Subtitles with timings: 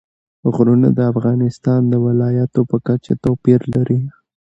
[0.53, 4.01] غرونه د افغانستان د ولایاتو په کچه توپیر لري.